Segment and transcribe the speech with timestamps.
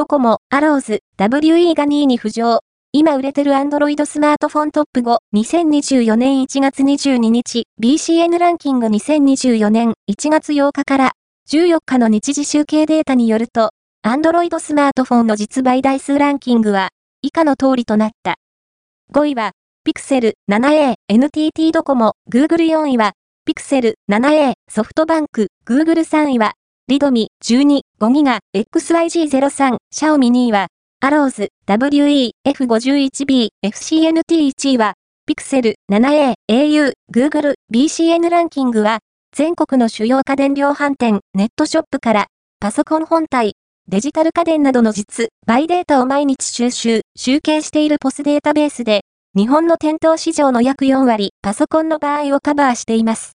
[0.00, 2.60] ドコモ、アローズ、WE が2位に浮上。
[2.90, 11.12] 今売れてる Android スマートフォントップ5、2024年1月22日、BCN ランキング2024年1月8日から
[11.50, 16.88] 14日の日時集計データによると、Android スマートフォンの実売台数ランキングは
[17.20, 18.36] 以下の通りとなった。
[19.12, 19.50] 5位は、
[19.86, 23.12] Pixel 7a、NTT ドコモ、Google 4位は、
[23.46, 26.54] Pixel 7a、ソフトバンク、Google 3位は、
[26.90, 30.68] リドミ12、5ギガ、XYG03、シャオミ2位は、
[31.00, 34.94] アローズ、WE、F51B、FCNT1 位は、
[35.28, 39.00] Pixel 7a、au、Google、BCN ランキングは、
[39.36, 42.26] 全国の主要家電量販店、ネットショップから、
[42.60, 43.52] パソコン本体、
[43.88, 49.02] デジタル家電などの実、バイデータを毎日収集、集計しているポスデータベースで、
[49.36, 53.28] 日本の店頭市場の約4割、パソコンの場合をカバーしています。